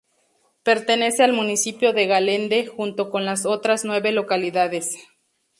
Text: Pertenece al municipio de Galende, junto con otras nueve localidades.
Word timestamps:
Pertenece 0.63 1.21
al 1.23 1.31
municipio 1.33 1.93
de 1.93 2.07
Galende, 2.07 2.65
junto 2.65 3.11
con 3.11 3.27
otras 3.27 3.85
nueve 3.85 4.11
localidades. 4.11 4.95